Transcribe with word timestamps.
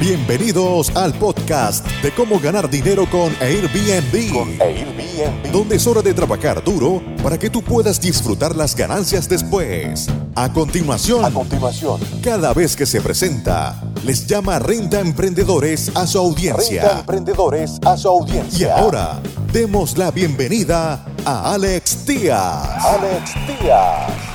Bienvenidos 0.00 0.88
al 0.96 1.12
podcast 1.12 1.86
de 2.02 2.10
cómo 2.12 2.40
ganar 2.40 2.70
dinero 2.70 3.04
con 3.10 3.34
Airbnb. 3.38 4.32
Con 4.32 4.48
Airbnb. 4.62 5.52
Donde 5.52 5.76
es 5.76 5.86
hora 5.86 6.00
de 6.00 6.14
trabajar 6.14 6.64
duro 6.64 7.02
para 7.22 7.38
que 7.38 7.50
tú 7.50 7.62
puedas 7.62 8.00
disfrutar 8.00 8.56
las 8.56 8.74
ganancias 8.74 9.28
después. 9.28 10.06
A 10.34 10.50
continuación, 10.50 11.22
A 11.22 11.30
continuación, 11.30 12.00
cada 12.22 12.54
vez 12.54 12.74
que 12.76 12.86
se 12.86 13.02
presenta, 13.02 13.78
les 14.02 14.26
llama 14.26 14.58
Renta 14.58 15.00
Emprendedores 15.00 15.90
a 15.94 16.06
su 16.06 16.18
renta 16.18 16.18
audiencia. 16.18 16.98
emprendedores 17.00 17.72
a 17.84 17.96
su 17.98 18.08
Y 18.08 18.10
audiencia. 18.10 18.76
ahora, 18.78 19.20
demos 19.52 19.98
la 19.98 20.10
bienvenida 20.10 21.04
a 21.26 21.52
Alex 21.52 22.06
Díaz. 22.06 22.84
Alex 22.86 23.34
Díaz. 23.46 24.29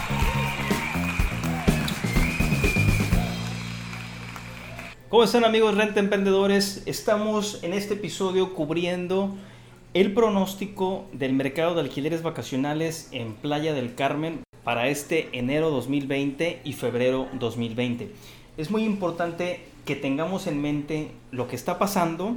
¿Cómo 5.16 5.24
están 5.24 5.46
amigos 5.46 5.78
Renta 5.78 6.02
Emprendedores? 6.02 6.84
Estamos 6.86 7.64
en 7.64 7.72
este 7.72 7.94
episodio 7.94 8.54
cubriendo 8.54 9.34
el 9.94 10.14
pronóstico 10.14 11.06
del 11.14 11.32
mercado 11.32 11.74
de 11.74 11.80
alquileres 11.80 12.22
vacacionales 12.22 13.08
en 13.14 13.34
Playa 13.34 13.74
del 13.74 13.96
Carmen 13.96 14.44
para 14.66 14.90
este 14.90 15.30
enero 15.32 15.70
2020 15.70 16.60
y 16.66 16.74
febrero 16.74 17.30
2020. 17.40 18.12
Es 18.58 18.70
muy 18.70 18.84
importante 18.84 19.62
que 19.86 19.96
tengamos 19.96 20.48
en 20.48 20.62
mente 20.62 21.12
lo 21.32 21.48
que 21.48 21.56
está 21.56 21.80
pasando, 21.80 22.36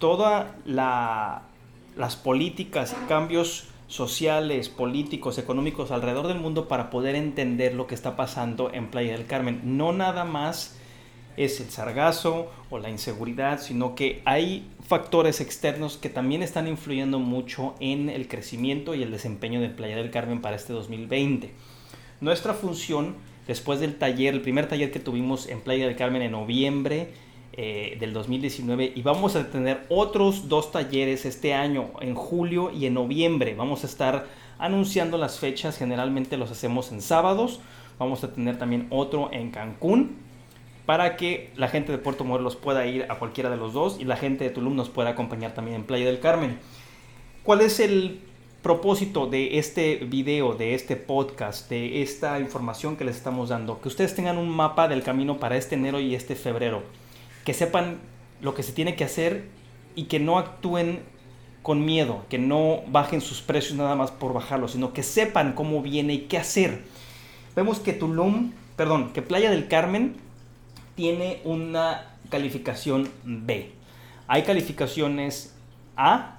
todas 0.00 0.48
las 0.64 2.16
políticas 2.16 2.96
cambios 3.06 3.68
sociales, 3.86 4.68
políticos, 4.68 5.38
económicos 5.38 5.92
alrededor 5.92 6.26
del 6.26 6.40
mundo 6.40 6.66
para 6.66 6.90
poder 6.90 7.14
entender 7.14 7.76
lo 7.76 7.86
que 7.86 7.94
está 7.94 8.16
pasando 8.16 8.72
en 8.74 8.88
Playa 8.88 9.12
del 9.12 9.26
Carmen. 9.26 9.60
No 9.78 9.92
nada 9.92 10.24
más 10.24 10.79
es 11.44 11.58
el 11.58 11.70
sargazo 11.70 12.50
o 12.68 12.78
la 12.78 12.90
inseguridad, 12.90 13.62
sino 13.62 13.94
que 13.94 14.20
hay 14.26 14.68
factores 14.86 15.40
externos 15.40 15.96
que 15.96 16.10
también 16.10 16.42
están 16.42 16.68
influyendo 16.68 17.18
mucho 17.18 17.74
en 17.80 18.10
el 18.10 18.28
crecimiento 18.28 18.94
y 18.94 19.02
el 19.02 19.10
desempeño 19.10 19.58
de 19.62 19.70
Playa 19.70 19.96
del 19.96 20.10
Carmen 20.10 20.42
para 20.42 20.56
este 20.56 20.74
2020. 20.74 21.50
Nuestra 22.20 22.52
función, 22.52 23.14
después 23.46 23.80
del 23.80 23.96
taller, 23.96 24.34
el 24.34 24.42
primer 24.42 24.68
taller 24.68 24.92
que 24.92 25.00
tuvimos 25.00 25.48
en 25.48 25.62
Playa 25.62 25.86
del 25.86 25.96
Carmen 25.96 26.20
en 26.20 26.32
noviembre 26.32 27.14
eh, 27.54 27.96
del 27.98 28.12
2019, 28.12 28.92
y 28.94 29.00
vamos 29.00 29.34
a 29.34 29.50
tener 29.50 29.86
otros 29.88 30.46
dos 30.50 30.70
talleres 30.70 31.24
este 31.24 31.54
año, 31.54 31.92
en 32.02 32.14
julio 32.14 32.70
y 32.70 32.84
en 32.84 32.92
noviembre. 32.92 33.54
Vamos 33.54 33.82
a 33.84 33.86
estar 33.86 34.26
anunciando 34.58 35.16
las 35.16 35.38
fechas, 35.38 35.78
generalmente 35.78 36.36
los 36.36 36.50
hacemos 36.50 36.92
en 36.92 37.00
sábados. 37.00 37.60
Vamos 37.98 38.24
a 38.24 38.32
tener 38.34 38.58
también 38.58 38.88
otro 38.90 39.30
en 39.32 39.50
Cancún 39.50 40.28
para 40.90 41.16
que 41.16 41.52
la 41.54 41.68
gente 41.68 41.92
de 41.92 41.98
Puerto 41.98 42.24
Morelos 42.24 42.56
pueda 42.56 42.84
ir 42.84 43.06
a 43.08 43.14
cualquiera 43.20 43.48
de 43.48 43.56
los 43.56 43.72
dos 43.72 44.00
y 44.00 44.04
la 44.04 44.16
gente 44.16 44.42
de 44.42 44.50
Tulum 44.50 44.74
nos 44.74 44.88
pueda 44.88 45.10
acompañar 45.10 45.54
también 45.54 45.76
en 45.76 45.84
Playa 45.84 46.06
del 46.06 46.18
Carmen. 46.18 46.58
¿Cuál 47.44 47.60
es 47.60 47.78
el 47.78 48.18
propósito 48.60 49.28
de 49.28 49.60
este 49.60 49.98
video, 49.98 50.54
de 50.54 50.74
este 50.74 50.96
podcast, 50.96 51.70
de 51.70 52.02
esta 52.02 52.40
información 52.40 52.96
que 52.96 53.04
les 53.04 53.14
estamos 53.14 53.50
dando? 53.50 53.80
Que 53.80 53.86
ustedes 53.86 54.16
tengan 54.16 54.36
un 54.36 54.48
mapa 54.48 54.88
del 54.88 55.04
camino 55.04 55.38
para 55.38 55.56
este 55.56 55.76
enero 55.76 56.00
y 56.00 56.16
este 56.16 56.34
febrero. 56.34 56.82
Que 57.44 57.54
sepan 57.54 57.98
lo 58.40 58.56
que 58.56 58.64
se 58.64 58.72
tiene 58.72 58.96
que 58.96 59.04
hacer 59.04 59.44
y 59.94 60.06
que 60.06 60.18
no 60.18 60.38
actúen 60.38 61.04
con 61.62 61.84
miedo, 61.84 62.24
que 62.28 62.38
no 62.38 62.80
bajen 62.88 63.20
sus 63.20 63.42
precios 63.42 63.78
nada 63.78 63.94
más 63.94 64.10
por 64.10 64.32
bajarlos, 64.32 64.72
sino 64.72 64.92
que 64.92 65.04
sepan 65.04 65.52
cómo 65.52 65.82
viene 65.82 66.14
y 66.14 66.18
qué 66.22 66.36
hacer. 66.36 66.82
Vemos 67.54 67.78
que 67.78 67.92
Tulum, 67.92 68.50
perdón, 68.74 69.12
que 69.12 69.22
Playa 69.22 69.52
del 69.52 69.68
Carmen 69.68 70.28
tiene 71.00 71.40
una 71.44 72.08
calificación 72.28 73.08
B. 73.24 73.70
Hay 74.28 74.42
calificaciones 74.42 75.56
A, 75.96 76.36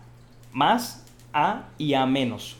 más, 0.51 1.03
A 1.33 1.63
y 1.79 1.95
A 1.95 2.05
menos. 2.05 2.57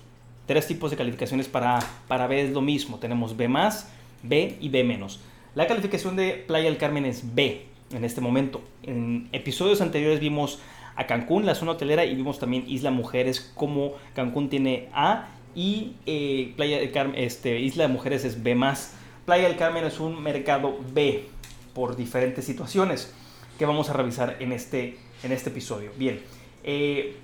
Tres 0.48 0.66
tipos 0.66 0.90
de 0.90 0.98
calificaciones 0.98 1.48
para, 1.48 1.78
A. 1.78 1.80
para 2.08 2.26
B 2.26 2.42
es 2.42 2.54
lo 2.54 2.62
mismo. 2.62 2.98
Tenemos 2.98 3.38
B 3.38 3.48
más, 3.48 3.92
B 4.24 4.58
y 4.60 4.70
B 4.70 4.84
menos. 4.84 5.20
La 5.54 5.68
calificación 5.68 6.16
de 6.16 6.44
Playa 6.48 6.70
del 6.70 6.80
Carmen 6.80 7.06
es 7.06 7.36
B 7.36 7.68
en 7.94 8.04
este 8.04 8.20
momento. 8.20 8.64
En 8.82 9.30
episodios 9.32 9.80
anteriores 9.80 10.20
vimos 10.20 10.58
a 10.96 11.06
Cancún, 11.06 11.46
la 11.46 11.54
zona 11.54 11.74
hotelera, 11.74 12.04
y 12.04 12.16
vimos 12.16 12.40
también 12.40 12.64
Isla 12.68 12.90
Mujeres, 12.90 13.52
como 13.54 13.94
Cancún 14.16 14.50
tiene 14.50 14.90
A 14.92 15.28
y 15.54 15.94
eh, 16.08 16.54
Playa 16.56 16.80
del 16.80 16.92
Carmen, 16.92 17.22
este, 17.22 17.60
Isla 17.60 17.86
de 17.86 17.94
Mujeres 17.94 18.26
es 18.26 18.42
B 18.42 18.56
más. 18.56 18.96
Playa 19.28 19.48
del 19.48 19.56
Carmen 19.56 19.86
es 19.86 20.00
un 20.00 20.24
mercado 20.24 20.80
B 20.96 21.30
por 21.74 21.96
diferentes 21.96 22.46
situaciones 22.46 23.14
que 23.58 23.66
vamos 23.66 23.90
a 23.90 23.94
revisar 23.94 24.38
en 24.40 24.52
este, 24.52 24.98
en 25.24 25.32
este 25.32 25.50
episodio. 25.50 25.92
Bien, 25.98 26.22
eh, 26.64 27.18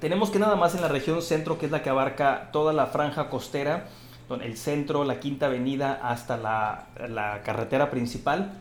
tenemos 0.00 0.30
que 0.30 0.38
nada 0.38 0.56
más 0.56 0.74
en 0.74 0.82
la 0.82 0.88
región 0.88 1.22
centro, 1.22 1.58
que 1.58 1.66
es 1.66 1.72
la 1.72 1.82
que 1.82 1.90
abarca 1.90 2.50
toda 2.52 2.72
la 2.72 2.86
franja 2.86 3.28
costera, 3.30 3.88
el 4.42 4.56
centro, 4.56 5.04
la 5.04 5.20
quinta 5.20 5.46
avenida 5.46 6.00
hasta 6.02 6.36
la, 6.36 6.88
la 7.08 7.42
carretera 7.42 7.90
principal. 7.90 8.52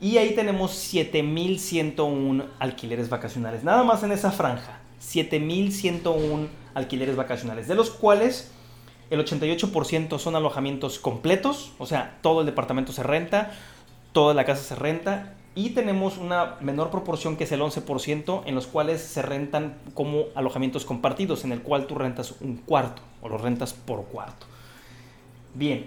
Y 0.00 0.18
ahí 0.18 0.34
tenemos 0.34 0.72
7.101 0.92 2.46
alquileres 2.58 3.08
vacacionales, 3.08 3.64
nada 3.64 3.84
más 3.84 4.02
en 4.02 4.12
esa 4.12 4.30
franja. 4.30 4.80
7.101 5.00 6.48
alquileres 6.74 7.16
vacacionales, 7.16 7.68
de 7.68 7.74
los 7.74 7.90
cuales 7.90 8.50
el 9.10 9.24
88% 9.24 10.18
son 10.18 10.36
alojamientos 10.36 10.98
completos, 10.98 11.72
o 11.78 11.86
sea, 11.86 12.18
todo 12.22 12.40
el 12.40 12.46
departamento 12.46 12.92
se 12.92 13.02
renta, 13.02 13.52
toda 14.12 14.34
la 14.34 14.44
casa 14.44 14.62
se 14.62 14.74
renta 14.74 15.34
y 15.54 15.70
tenemos 15.70 16.16
una 16.16 16.56
menor 16.60 16.90
proporción 16.90 17.36
que 17.36 17.44
es 17.44 17.52
el 17.52 17.60
11% 17.60 18.42
en 18.46 18.54
los 18.54 18.66
cuales 18.66 19.02
se 19.02 19.20
rentan 19.20 19.76
como 19.94 20.26
alojamientos 20.34 20.84
compartidos, 20.84 21.44
en 21.44 21.52
el 21.52 21.60
cual 21.62 21.86
tú 21.86 21.94
rentas 21.94 22.34
un 22.40 22.56
cuarto 22.56 23.02
o 23.20 23.28
lo 23.28 23.36
rentas 23.36 23.74
por 23.74 24.04
cuarto. 24.04 24.46
Bien, 25.54 25.86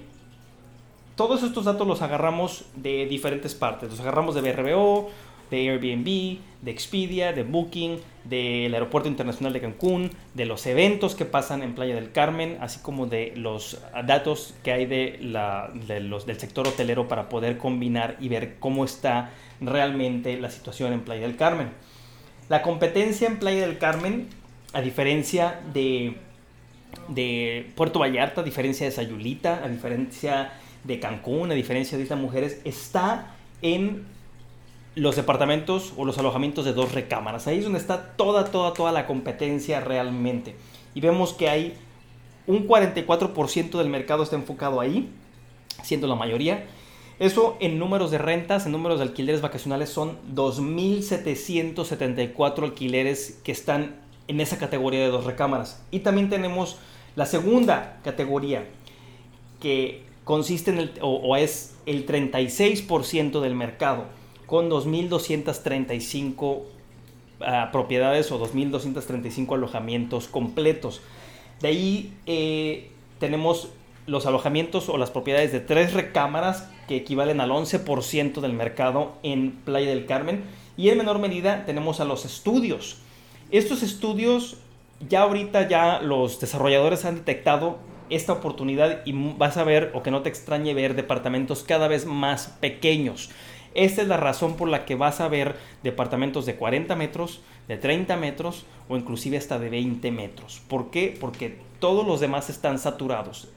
todos 1.16 1.42
estos 1.44 1.66
datos 1.66 1.88
los 1.88 2.02
agarramos 2.02 2.66
de 2.76 3.06
diferentes 3.08 3.56
partes, 3.56 3.90
los 3.90 4.00
agarramos 4.00 4.36
de 4.36 4.42
BRBO, 4.42 5.10
de 5.52 5.70
Airbnb, 5.70 6.40
de 6.62 6.72
Expedia, 6.72 7.34
de 7.34 7.44
Booking, 7.44 8.00
del 8.24 8.74
Aeropuerto 8.74 9.08
Internacional 9.08 9.54
de 9.54 9.62
Cancún, 9.62 10.12
de 10.34 10.46
los 10.46 10.66
eventos 10.66 11.16
que 11.16 11.26
pasan 11.26 11.62
en 11.62 11.76
Playa 11.76 11.96
del 11.96 12.12
Carmen, 12.12 12.58
así 12.60 12.80
como 12.80 13.06
de 13.06 13.34
los 13.36 13.82
datos 14.06 14.56
que 14.64 14.72
hay 14.72 14.86
de 14.86 15.20
la, 15.22 15.72
del 15.88 16.40
sector 16.40 16.68
hotelero 16.68 17.08
para 17.08 17.30
poder 17.30 17.58
combinar 17.58 18.18
y 18.20 18.30
ver 18.30 18.56
cómo 18.60 18.84
está 18.84 19.32
realmente 19.62 20.40
la 20.40 20.50
situación 20.50 20.94
en 20.94 21.02
Playa 21.02 21.22
del 21.22 21.36
Carmen. 21.36 21.70
La 22.50 22.62
competencia 22.62 23.28
en 23.28 23.38
Playa 23.38 23.62
del 23.62 23.78
Carmen, 23.78 24.28
a 24.74 24.82
diferencia 24.82 25.60
de, 25.74 26.16
de 27.08 27.72
Puerto 27.76 28.00
Vallarta, 28.00 28.42
a 28.42 28.44
diferencia 28.44 28.86
de 28.86 28.92
Sayulita, 28.92 29.64
a 29.64 29.68
diferencia 29.68 30.54
de 30.84 31.00
Cancún, 31.00 31.52
a 31.52 31.56
diferencia 31.56 31.98
de 31.98 32.04
Isla 32.04 32.16
Mujeres, 32.16 32.62
está 32.64 33.36
en 33.62 34.15
los 34.96 35.16
departamentos 35.18 35.94
o 35.98 36.06
los 36.06 36.18
alojamientos 36.18 36.66
de 36.66 36.74
dos 36.74 36.94
recámaras. 36.94 37.46
Ahí 37.48 37.58
es 37.60 37.66
donde 37.66 37.80
está 37.80 38.14
toda, 38.16 38.46
toda, 38.46 38.74
toda 38.74 38.94
la 38.94 39.06
competencia 39.06 39.82
realmente. 39.82 40.56
Y 40.94 41.02
vemos 41.02 41.34
que 41.34 41.50
hay 41.50 41.74
un 42.48 42.66
44% 42.68 43.78
del 43.78 43.90
mercado 43.90 44.24
está 44.24 44.38
enfocado 44.38 44.80
ahí, 44.80 45.12
siendo 45.84 46.08
la 46.08 46.16
mayoría. 46.16 46.66
Eso 47.20 47.58
en 47.60 47.78
números 47.80 48.12
de 48.12 48.18
rentas, 48.18 48.66
en 48.66 48.72
números 48.72 49.00
de 49.00 49.04
alquileres 49.04 49.42
vacacionales 49.42 49.90
son 49.90 50.18
2.774 50.34 52.64
alquileres 52.64 53.42
que 53.44 53.52
están 53.52 53.98
en 54.28 54.42
esa 54.42 54.58
categoría 54.58 55.02
de 55.02 55.08
dos 55.08 55.26
recámaras. 55.26 55.84
Y 55.92 56.00
también 56.00 56.30
tenemos 56.30 56.78
la 57.16 57.26
segunda 57.26 58.00
categoría 58.04 58.66
que 59.62 60.04
consiste 60.24 60.72
en 60.72 60.78
el, 60.80 60.94
o, 61.02 61.16
o 61.16 61.36
es 61.36 61.76
el 61.86 62.06
36% 62.06 63.42
del 63.42 63.56
mercado 63.56 64.06
con 64.46 64.70
2.235 64.70 66.42
uh, 66.42 66.64
propiedades 67.72 68.32
o 68.32 68.40
2.235 68.40 69.56
alojamientos 69.56 70.28
completos. 70.28 71.02
De 71.62 71.70
ahí 71.70 72.14
eh, 72.26 72.90
tenemos 73.20 73.70
los 74.08 74.26
alojamientos 74.26 74.90
o 74.90 74.98
las 74.98 75.10
propiedades 75.10 75.52
de 75.52 75.60
tres 75.60 75.94
recámaras 75.94 76.70
que 76.88 76.98
equivalen 76.98 77.42
al 77.42 77.50
11% 77.50 78.40
del 78.42 78.54
mercado 78.54 79.14
en 79.24 79.52
Playa 79.52 79.90
del 79.90 80.06
Carmen. 80.06 80.44
Y 80.78 80.90
en 80.90 80.98
menor 80.98 81.20
medida 81.20 81.66
tenemos 81.66 82.00
a 82.00 82.06
los 82.06 82.26
estudios. 82.26 82.98
Estos 83.52 83.84
estudios 83.84 84.58
ya 85.08 85.22
ahorita 85.22 85.68
ya 85.68 86.02
los 86.02 86.40
desarrolladores 86.40 87.06
han 87.06 87.16
detectado 87.16 87.78
esta 88.10 88.34
oportunidad 88.34 89.02
y 89.06 89.14
vas 89.14 89.58
a 89.58 89.64
ver 89.64 89.92
o 89.94 90.04
que 90.04 90.12
no 90.12 90.22
te 90.22 90.30
extrañe 90.30 90.74
ver 90.74 90.96
departamentos 90.96 91.64
cada 91.64 91.88
vez 91.88 92.06
más 92.06 92.48
pequeños. 92.60 93.30
Esta 93.76 94.02
es 94.02 94.08
la 94.08 94.16
razón 94.16 94.56
por 94.56 94.70
la 94.70 94.86
que 94.86 94.96
vas 94.96 95.20
a 95.20 95.28
ver 95.28 95.58
departamentos 95.84 96.46
de 96.46 96.56
40 96.56 96.96
metros, 96.96 97.42
de 97.68 97.78
30 97.78 98.16
metros 98.16 98.66
o 98.88 98.96
inclusive 98.96 99.38
hasta 99.38 99.60
de 99.60 99.70
20 99.70 100.12
metros. 100.12 100.62
¿Por 100.70 100.92
qué? 100.92 101.16
Porque 101.20 101.60
todos 101.80 102.08
los 102.08 102.22
demás 102.22 102.50
están 102.50 102.80
saturados. 102.80 103.50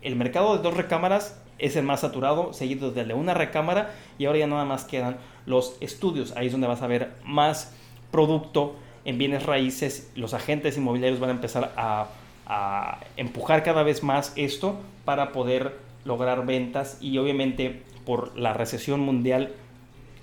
El 0.00 0.16
mercado 0.16 0.56
de 0.56 0.62
dos 0.62 0.74
recámaras 0.74 1.38
es 1.58 1.76
el 1.76 1.84
más 1.84 2.00
saturado, 2.00 2.54
seguido 2.54 2.90
del 2.90 3.08
de 3.08 3.14
una 3.14 3.34
recámara 3.34 3.94
y 4.18 4.24
ahora 4.24 4.38
ya 4.38 4.46
nada 4.46 4.64
más 4.64 4.84
quedan 4.84 5.18
los 5.44 5.76
estudios. 5.80 6.34
Ahí 6.36 6.46
es 6.46 6.52
donde 6.52 6.68
vas 6.68 6.80
a 6.80 6.86
ver 6.86 7.12
más 7.22 7.74
producto 8.10 8.76
en 9.04 9.18
bienes 9.18 9.44
raíces. 9.44 10.10
Los 10.16 10.32
agentes 10.32 10.78
inmobiliarios 10.78 11.20
van 11.20 11.30
a 11.30 11.34
empezar 11.34 11.74
a, 11.76 12.08
a 12.46 13.00
empujar 13.18 13.62
cada 13.62 13.82
vez 13.82 14.02
más 14.02 14.32
esto 14.36 14.78
para 15.04 15.32
poder 15.32 15.76
lograr 16.06 16.46
ventas 16.46 16.96
y 17.02 17.18
obviamente 17.18 17.82
por 18.06 18.38
la 18.38 18.54
recesión 18.54 19.00
mundial 19.00 19.52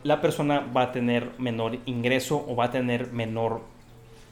la 0.04 0.22
persona 0.22 0.60
va 0.60 0.84
a 0.84 0.92
tener 0.92 1.32
menor 1.38 1.78
ingreso 1.86 2.46
o 2.48 2.56
va 2.56 2.66
a 2.66 2.72
tener 2.72 3.12
menor 3.12 3.62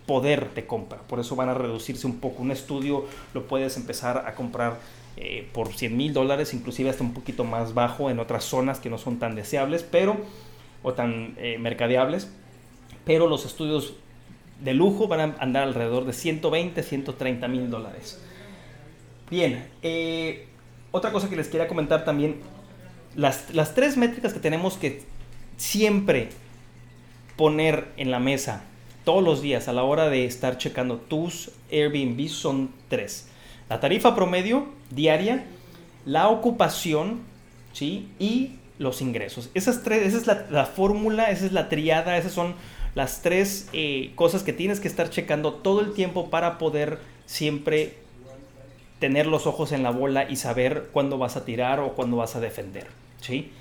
poder 0.06 0.53
de 0.53 0.65
compra. 0.65 1.00
Por 1.07 1.19
eso 1.19 1.35
van 1.35 1.50
a 1.50 1.53
reducirse 1.53 2.06
un 2.07 2.19
poco. 2.19 2.41
Un 2.41 2.51
estudio 2.51 3.06
lo 3.33 3.47
puedes 3.47 3.77
empezar 3.77 4.25
a 4.27 4.35
comprar 4.35 4.79
eh, 5.18 5.47
por 5.53 5.73
100 5.73 5.95
mil 5.95 6.13
dólares, 6.13 6.53
inclusive 6.53 6.89
hasta 6.89 7.03
un 7.03 7.13
poquito 7.13 7.44
más 7.44 7.73
bajo 7.73 8.09
en 8.09 8.19
otras 8.19 8.44
zonas 8.44 8.79
que 8.79 8.89
no 8.89 8.97
son 8.97 9.19
tan 9.19 9.35
deseables, 9.35 9.83
pero 9.83 10.18
o 10.83 10.94
tan 10.94 11.35
eh, 11.38 11.57
mercadeables. 11.59 12.29
Pero 13.06 13.27
los 13.27 13.45
estudios 13.45 13.94
de 14.62 14.73
lujo 14.73 15.07
van 15.07 15.19
a 15.19 15.35
andar 15.39 15.63
alrededor 15.63 16.06
de 16.06 16.13
120, 16.13 16.83
130 16.83 17.47
mil 17.47 17.69
dólares. 17.69 18.21
Bien, 19.29 19.65
eh, 19.81 20.47
otra 20.91 21.12
cosa 21.12 21.29
que 21.29 21.35
les 21.35 21.47
quería 21.47 21.68
comentar 21.68 22.03
también, 22.03 22.41
las, 23.15 23.53
las 23.53 23.73
tres 23.73 23.97
métricas 23.97 24.33
que 24.33 24.39
tenemos 24.39 24.77
que 24.77 25.03
siempre 25.57 26.30
poner 27.36 27.88
en 27.98 28.12
la 28.12 28.19
mesa 28.19 28.63
todos 29.03 29.24
los 29.24 29.42
días 29.42 29.68
a 29.68 29.74
la 29.74 29.83
hora 29.83 30.09
de 30.09 30.25
estar 30.25 30.57
checando 30.57 30.98
tus 30.98 31.51
Airbnb 31.71 32.27
son 32.30 32.71
tres. 32.88 33.27
La 33.69 33.80
tarifa 33.80 34.15
promedio 34.15 34.68
diaria, 34.89 35.45
la 36.06 36.30
ocupación 36.30 37.21
¿sí? 37.74 38.09
y 38.19 38.51
los 38.77 39.01
ingresos. 39.01 39.50
Esas 39.53 39.83
tres, 39.83 40.13
esa 40.13 40.18
es 40.18 40.51
la, 40.51 40.65
fórmula, 40.65 41.30
esa 41.31 41.45
es 41.45 41.51
la 41.51 41.69
triada, 41.69 42.18
esas 42.18 42.33
son 42.33 42.56
las 42.95 43.21
tres 43.21 43.69
eh, 43.74 44.12
cosas 44.15 44.44
que 44.44 44.54
tienes 44.54 44.80
que 44.80 44.88
estar 44.88 45.09
checando 45.09 45.54
todo 45.54 45.81
el 45.81 45.94
tiempo 45.94 46.30
para 46.30 46.57
poder 46.57 47.00
siempre 47.25 47.95
tener 49.00 49.25
los 49.25 49.47
ojos 49.47 49.71
en 49.71 49.83
la 49.83 49.89
bola 49.89 50.30
y 50.30 50.36
saber 50.36 50.89
cuándo 50.92 51.18
vas 51.18 51.36
a 51.38 51.45
tirar 51.45 51.80
o 51.80 51.94
cuándo 51.94 52.18
vas 52.18 52.36
a 52.36 52.39
defender. 52.39 52.88
¿sí? 53.21 53.51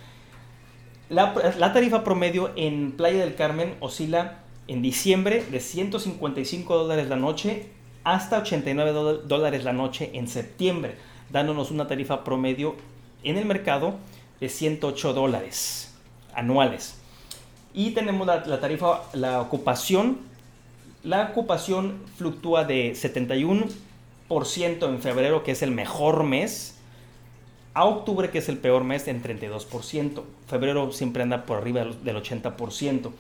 La, 1.11 1.35
la 1.59 1.73
tarifa 1.73 2.05
promedio 2.05 2.53
en 2.57 2.93
Playa 2.93 3.21
del 3.21 3.35
Carmen 3.35 3.75
oscila 3.81 4.39
en 4.69 4.81
diciembre 4.81 5.45
de 5.51 5.61
155 5.61 6.79
dólares 6.79 7.09
la 7.09 7.17
noche 7.17 7.67
hasta 8.05 8.39
89 8.39 9.23
dólares 9.27 9.65
la 9.65 9.73
noche 9.73 10.11
en 10.15 10.29
septiembre, 10.29 10.95
dándonos 11.31 11.71
una 11.71 11.87
tarifa 11.87 12.25
promedio 12.25 12.77
en 13.23 13.37
el 13.37 13.45
mercado 13.45 13.97
de 14.41 14.49
108 14.49 15.13
dólares 15.13 15.95
anuales. 16.35 16.97
Y 17.75 17.91
tenemos 17.91 18.27
la, 18.27 18.61
tarifa, 18.61 19.03
la 19.13 19.41
ocupación. 19.41 20.19
La 21.03 21.31
ocupación 21.31 22.03
fluctúa 22.17 22.65
de 22.65 22.93
71% 22.93 24.89
en 24.89 25.01
febrero, 25.01 25.43
que 25.43 25.53
es 25.53 25.63
el 25.63 25.71
mejor 25.71 26.25
mes, 26.25 26.79
a 27.75 27.85
octubre, 27.85 28.31
que 28.31 28.39
es 28.39 28.49
el 28.49 28.59
peor 28.59 28.85
mes, 28.85 29.07
en 29.09 29.23
32%. 29.23 30.23
Febrero 30.49 30.93
siempre 30.93 31.23
anda 31.23 31.47
por 31.47 31.59
arriba 31.59 31.85
del 31.85 32.17
80%. 32.17 33.11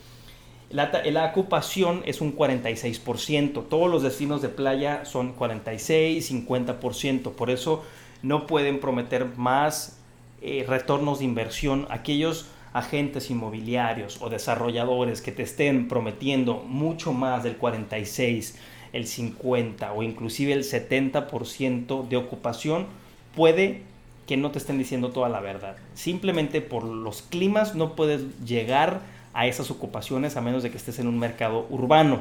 La, 0.70 1.26
ocupación 1.31 2.02
es 2.05 2.20
un 2.20 2.37
46%. 2.37 3.64
Todos 3.69 3.91
los 3.91 4.02
destinos 4.02 4.41
de 4.43 4.49
playa 4.49 5.05
son 5.05 5.32
46, 5.32 6.32
50%. 6.32 7.32
Por 7.32 7.50
eso 7.50 7.85
no 8.23 8.47
pueden 8.47 8.81
prometer 8.81 9.37
más 9.37 9.99
eh, 10.43 10.64
retornos 10.69 11.19
de 11.20 11.25
inversión. 11.25 11.87
Aquellos 11.91 12.47
agentes 12.73 13.31
inmobiliarios 13.31 14.23
o 14.23 14.31
desarrolladores 14.31 15.23
que 15.23 15.32
te 15.32 15.43
estén 15.43 15.88
prometiendo 15.88 16.62
mucho 16.67 17.12
más 17.12 17.43
del 17.43 17.56
46, 17.56 18.56
el 18.93 19.06
50 19.08 19.93
o 19.93 20.05
inclusive 20.05 20.52
el 20.52 20.62
70% 20.62 22.08
de 22.08 22.17
ocupación, 22.17 22.87
puede 23.35 23.89
que 24.31 24.37
no 24.37 24.53
te 24.53 24.61
estén 24.61 24.79
diciendo 24.79 25.11
toda 25.11 25.29
la 25.29 25.41
verdad. 25.41 25.75
Simplemente 25.94 26.61
por 26.61 26.85
los 26.85 27.23
climas 27.23 27.75
no 27.75 27.97
puedes 27.97 28.23
llegar 28.44 29.00
a 29.35 29.49
esas 29.49 29.73
ocupaciones 29.73 30.37
a 30.37 30.41
menos 30.41 30.62
de 30.62 30.71
que 30.71 30.77
estés 30.77 31.00
en 31.00 31.09
un 31.09 31.19
mercado 31.19 31.67
urbano 31.69 32.21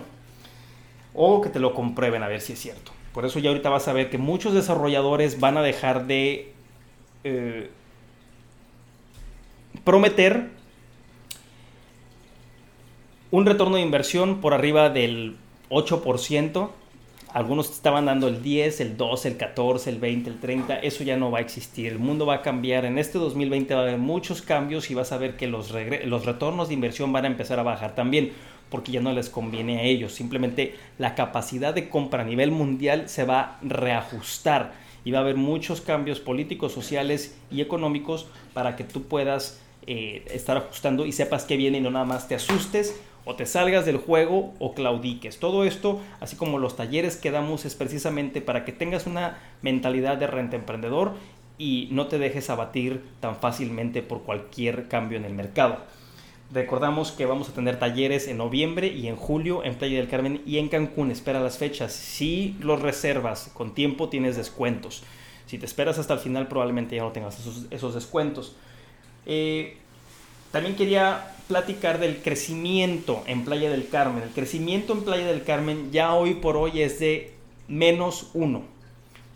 o 1.14 1.40
que 1.42 1.50
te 1.50 1.60
lo 1.60 1.76
comprueben 1.76 2.24
a 2.24 2.28
ver 2.28 2.42
si 2.42 2.54
es 2.54 2.60
cierto. 2.60 2.92
Por 3.14 3.26
eso 3.26 3.38
ya 3.38 3.52
ahorita 3.52 3.70
vas 3.70 3.88
a 3.88 3.94
ver 3.94 4.10
que 4.10 4.18
muchos 4.18 4.56
desarrolladores 4.56 5.40
van 5.40 5.58
a 5.58 5.62
dejar 5.62 6.08
de 6.08 6.52
eh, 7.26 7.70
prometer 9.84 10.50
un 13.30 13.46
retorno 13.46 13.76
de 13.76 13.84
inversión 13.84 14.42
por 14.42 14.56
arriba 14.56 14.90
del 14.90 15.36
8% 15.70 16.72
algunos 17.34 17.70
estaban 17.70 18.06
dando 18.06 18.28
el 18.28 18.42
10, 18.42 18.82
el 18.82 18.98
12, 18.98 19.28
el 19.30 19.38
14, 19.38 19.90
el 19.90 20.00
20, 20.00 20.30
el 20.30 20.40
30. 20.40 20.80
Eso 20.80 21.04
ya 21.04 21.18
no 21.18 21.32
va 21.32 21.40
a 21.40 21.42
existir. 21.42 21.88
El 21.88 22.00
mundo 22.00 22.26
va 22.26 22.36
a 22.36 22.42
cambiar. 22.42 22.86
En 22.86 22.98
este 22.98 23.18
2020 23.18 23.74
va 23.74 23.82
a 23.82 23.84
haber 23.84 23.98
muchos 23.98 24.42
cambios 24.42 24.90
y 24.90 24.96
vas 24.96 25.12
a 25.12 25.18
ver 25.18 25.38
que 25.38 25.48
los, 25.48 25.74
los 26.06 26.26
retornos 26.26 26.70
de 26.70 26.74
inversión 26.74 27.14
van 27.14 27.26
a 27.26 27.28
empezar 27.28 27.60
a 27.60 27.64
bajar 27.64 27.96
también 27.96 28.32
porque 28.70 28.92
ya 28.92 29.02
no 29.02 29.14
les 29.14 29.30
conviene 29.30 29.80
a 29.80 29.84
ellos. 29.84 30.14
Simplemente 30.14 30.76
la 30.98 31.16
capacidad 31.16 31.74
de 31.74 31.90
compra 31.90 32.22
a 32.22 32.26
nivel 32.26 32.52
mundial 32.52 33.10
se 33.10 33.24
va 33.26 33.42
a 33.42 33.60
reajustar 33.62 34.74
y 35.04 35.12
va 35.12 35.20
a 35.20 35.22
haber 35.22 35.36
muchos 35.36 35.82
cambios 35.82 36.20
políticos, 36.20 36.74
sociales 36.74 37.38
y 37.52 37.62
económicos 37.62 38.28
para 38.54 38.76
que 38.76 38.84
tú 38.84 39.04
puedas 39.04 39.62
eh, 39.88 40.26
estar 40.32 40.58
ajustando 40.58 41.06
y 41.06 41.12
sepas 41.12 41.46
que 41.46 41.58
viene 41.58 41.80
y 41.80 41.82
no 41.82 41.90
nada 41.90 42.06
más 42.06 42.28
te 42.28 42.36
asustes 42.36 43.00
o 43.30 43.36
te 43.36 43.46
salgas 43.46 43.86
del 43.86 43.98
juego 43.98 44.56
o 44.58 44.74
claudiques. 44.74 45.38
Todo 45.38 45.64
esto, 45.64 46.02
así 46.20 46.36
como 46.36 46.58
los 46.58 46.76
talleres 46.76 47.16
que 47.16 47.30
damos, 47.30 47.64
es 47.64 47.76
precisamente 47.76 48.42
para 48.42 48.66
que 48.66 48.72
tengas 48.72 49.06
una 49.06 49.38
mentalidad 49.62 50.18
de 50.18 50.26
renta 50.26 50.56
emprendedor 50.56 51.14
y 51.60 51.90
no 51.92 52.08
te 52.08 52.18
dejes 52.18 52.50
abatir 52.50 53.04
tan 53.20 53.36
fácilmente 53.36 54.02
por 54.02 54.24
cualquier 54.24 54.88
cambio 54.88 55.20
en 55.20 55.26
el 55.26 55.36
mercado. 55.36 55.78
Recordamos 56.52 57.12
que 57.12 57.28
vamos 57.28 57.50
a 57.50 57.54
tener 57.54 57.78
talleres 57.78 58.28
en 58.28 58.38
noviembre 58.38 58.88
y 58.88 59.06
en 59.06 59.16
julio 59.16 59.64
en 59.64 59.76
Playa 59.76 59.98
del 59.98 60.10
Carmen 60.10 60.42
y 60.48 60.58
en 60.58 60.68
Cancún. 60.68 61.12
Espera 61.12 61.40
las 61.40 61.60
fechas. 61.60 61.94
Si 61.94 62.58
los 62.62 62.82
reservas 62.82 63.52
con 63.54 63.76
tiempo 63.76 64.10
tienes 64.10 64.38
descuentos. 64.38 65.04
Si 65.46 65.60
te 65.60 65.68
esperas 65.68 66.00
hasta 66.00 66.16
el 66.16 66.20
final 66.20 66.48
probablemente 66.48 66.96
ya 66.96 67.04
no 67.04 67.12
tengas 67.12 67.38
esos, 67.70 67.94
descuentos. 67.94 68.56
Eh, 69.28 69.78
también 70.52 70.76
quería 70.76 71.34
platicar 71.48 72.00
del 72.00 72.22
crecimiento 72.22 73.24
en 73.26 73.44
Playa 73.44 73.70
del 73.70 73.88
Carmen. 73.88 74.24
El 74.24 74.30
crecimiento 74.30 74.94
en 74.94 75.04
Playa 75.04 75.28
del 75.28 75.44
Carmen 75.44 75.92
ya 75.92 76.14
hoy 76.14 76.36
por 76.36 76.58
hoy 76.58 76.82
es 76.82 77.00
de 77.00 77.34
menos 77.68 78.30
uno. 78.34 78.64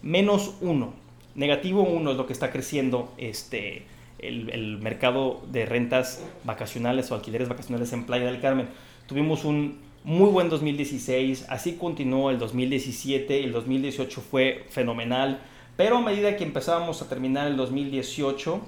Menos 0.02 0.56
uno. 0.62 0.94
Negativo 1.36 1.82
uno 1.82 2.12
es 2.12 2.18
lo 2.18 2.28
que 2.28 2.34
está 2.34 2.52
creciendo 2.52 3.12
este, 3.18 3.86
el, 4.20 4.78
mercado 4.80 5.42
de 5.52 5.66
rentas 5.66 6.22
vacacionales 6.44 7.12
o 7.12 7.16
alquileres 7.16 7.50
vacacionales 7.50 7.92
en 7.94 8.06
Playa 8.06 8.26
del 8.26 8.40
Carmen. 8.40 8.68
Tuvimos 9.08 9.44
un 9.44 9.80
muy 10.04 10.30
buen 10.30 10.50
2016, 10.50 11.46
así 11.50 11.74
continuó 11.74 12.30
el 12.30 12.38
2017, 12.38 13.44
el 13.44 13.52
2018 13.52 14.22
fue 14.22 14.66
fenomenal, 14.70 15.40
pero 15.78 15.98
a 15.98 16.02
medida 16.02 16.36
que 16.36 16.44
empezábamos 16.44 17.02
a 17.02 17.10
terminar 17.10 17.48
el 17.48 17.56
2018, 17.56 18.62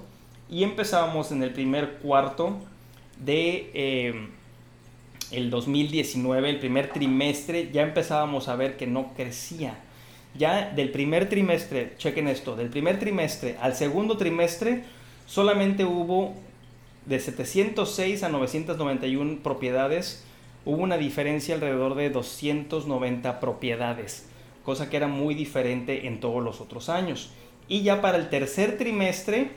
y 0.48 0.62
empezábamos 0.62 1.32
en 1.32 1.42
el 1.42 1.52
primer 1.52 1.94
cuarto 1.94 2.56
de 3.18 3.70
eh, 3.74 4.28
el 5.30 5.50
2019, 5.50 6.50
el 6.50 6.58
primer 6.58 6.92
trimestre, 6.92 7.70
ya 7.72 7.82
empezábamos 7.82 8.48
a 8.48 8.56
ver 8.56 8.76
que 8.76 8.86
no 8.86 9.12
crecía. 9.14 9.78
Ya 10.36 10.70
del 10.70 10.90
primer 10.90 11.28
trimestre, 11.28 11.94
chequen 11.96 12.28
esto, 12.28 12.56
del 12.56 12.68
primer 12.68 12.98
trimestre 12.98 13.56
al 13.60 13.74
segundo 13.74 14.16
trimestre 14.18 14.84
solamente 15.26 15.84
hubo 15.84 16.34
de 17.06 17.20
706 17.20 18.22
a 18.22 18.28
991 18.28 19.38
propiedades, 19.42 20.24
hubo 20.64 20.82
una 20.82 20.98
diferencia 20.98 21.54
alrededor 21.54 21.94
de 21.94 22.10
290 22.10 23.40
propiedades, 23.40 24.28
cosa 24.64 24.90
que 24.90 24.96
era 24.96 25.06
muy 25.06 25.34
diferente 25.34 26.06
en 26.06 26.20
todos 26.20 26.42
los 26.42 26.60
otros 26.60 26.88
años. 26.88 27.30
Y 27.68 27.82
ya 27.82 28.00
para 28.00 28.18
el 28.18 28.28
tercer 28.28 28.76
trimestre, 28.76 29.50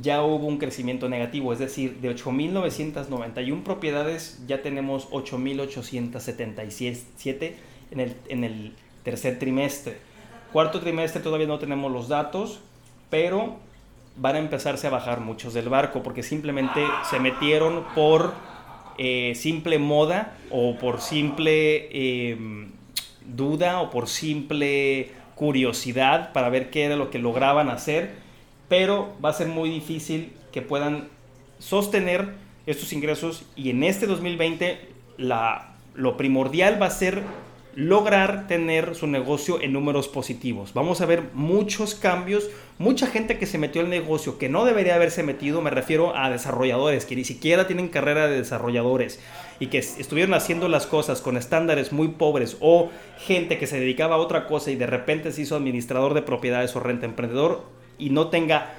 ya 0.00 0.22
hubo 0.22 0.46
un 0.46 0.58
crecimiento 0.58 1.08
negativo, 1.08 1.52
es 1.52 1.58
decir, 1.58 1.96
de 2.00 2.14
8.991 2.14 3.62
propiedades 3.62 4.40
ya 4.46 4.62
tenemos 4.62 5.10
8.877 5.10 7.54
en 7.90 8.00
el, 8.00 8.14
en 8.28 8.44
el 8.44 8.72
tercer 9.04 9.38
trimestre. 9.38 9.96
Cuarto 10.52 10.80
trimestre 10.80 11.22
todavía 11.22 11.46
no 11.46 11.58
tenemos 11.58 11.92
los 11.92 12.08
datos, 12.08 12.60
pero 13.10 13.56
van 14.16 14.36
a 14.36 14.38
empezarse 14.38 14.86
a 14.86 14.90
bajar 14.90 15.20
muchos 15.20 15.54
del 15.54 15.68
barco 15.68 16.02
porque 16.02 16.22
simplemente 16.22 16.84
se 17.08 17.20
metieron 17.20 17.84
por 17.94 18.32
eh, 18.98 19.32
simple 19.34 19.78
moda 19.78 20.36
o 20.50 20.76
por 20.76 21.00
simple 21.00 22.30
em, 22.30 22.70
duda 23.26 23.80
o 23.80 23.90
por 23.90 24.08
simple 24.08 25.10
curiosidad 25.34 26.32
para 26.32 26.48
ver 26.48 26.70
qué 26.70 26.84
era 26.84 26.96
lo 26.96 27.10
que 27.10 27.18
lograban 27.18 27.70
hacer 27.70 28.23
pero 28.68 29.14
va 29.24 29.30
a 29.30 29.34
ser 29.34 29.48
muy 29.48 29.70
difícil 29.70 30.32
que 30.52 30.62
puedan 30.62 31.08
sostener 31.58 32.34
estos 32.66 32.92
ingresos 32.92 33.44
y 33.56 33.70
en 33.70 33.84
este 33.84 34.06
2020 34.06 34.78
la, 35.18 35.74
lo 35.94 36.16
primordial 36.16 36.80
va 36.80 36.86
a 36.86 36.90
ser 36.90 37.22
lograr 37.76 38.46
tener 38.46 38.94
su 38.94 39.06
negocio 39.06 39.60
en 39.60 39.72
números 39.72 40.06
positivos. 40.06 40.74
Vamos 40.74 41.00
a 41.00 41.06
ver 41.06 41.24
muchos 41.32 41.94
cambios, 41.96 42.48
mucha 42.78 43.08
gente 43.08 43.36
que 43.36 43.46
se 43.46 43.58
metió 43.58 43.80
al 43.80 43.90
negocio 43.90 44.38
que 44.38 44.48
no 44.48 44.64
debería 44.64 44.94
haberse 44.94 45.22
metido, 45.24 45.60
me 45.60 45.70
refiero 45.70 46.16
a 46.16 46.30
desarrolladores 46.30 47.04
que 47.04 47.16
ni 47.16 47.24
siquiera 47.24 47.66
tienen 47.66 47.88
carrera 47.88 48.28
de 48.28 48.36
desarrolladores 48.36 49.20
y 49.58 49.66
que 49.66 49.78
estuvieron 49.78 50.34
haciendo 50.34 50.68
las 50.68 50.86
cosas 50.86 51.20
con 51.20 51.36
estándares 51.36 51.92
muy 51.92 52.08
pobres 52.08 52.56
o 52.60 52.90
gente 53.18 53.58
que 53.58 53.66
se 53.66 53.80
dedicaba 53.80 54.16
a 54.16 54.18
otra 54.18 54.46
cosa 54.46 54.70
y 54.70 54.76
de 54.76 54.86
repente 54.86 55.32
se 55.32 55.42
hizo 55.42 55.56
administrador 55.56 56.14
de 56.14 56.22
propiedades 56.22 56.76
o 56.76 56.80
renta 56.80 57.06
emprendedor 57.06 57.64
y 57.98 58.10
no 58.10 58.28
tenga 58.28 58.74